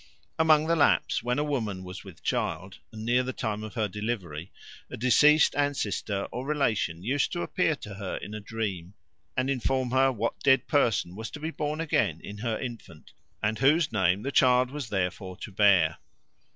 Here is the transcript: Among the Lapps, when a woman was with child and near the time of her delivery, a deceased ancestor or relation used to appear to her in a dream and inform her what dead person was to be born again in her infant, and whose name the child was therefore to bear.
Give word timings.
Among 0.39 0.65
the 0.65 0.75
Lapps, 0.75 1.21
when 1.21 1.37
a 1.37 1.43
woman 1.43 1.83
was 1.83 2.03
with 2.03 2.23
child 2.23 2.79
and 2.91 3.05
near 3.05 3.21
the 3.21 3.31
time 3.33 3.61
of 3.61 3.75
her 3.75 3.87
delivery, 3.87 4.51
a 4.89 4.97
deceased 4.97 5.53
ancestor 5.55 6.23
or 6.31 6.43
relation 6.43 7.03
used 7.03 7.31
to 7.33 7.43
appear 7.43 7.75
to 7.75 7.93
her 7.93 8.17
in 8.17 8.33
a 8.33 8.39
dream 8.39 8.95
and 9.37 9.47
inform 9.47 9.91
her 9.91 10.11
what 10.11 10.39
dead 10.39 10.65
person 10.67 11.15
was 11.15 11.29
to 11.29 11.39
be 11.39 11.51
born 11.51 11.79
again 11.79 12.19
in 12.19 12.39
her 12.39 12.57
infant, 12.59 13.11
and 13.43 13.59
whose 13.59 13.91
name 13.91 14.23
the 14.23 14.31
child 14.31 14.71
was 14.71 14.89
therefore 14.89 15.37
to 15.37 15.51
bear. 15.51 15.99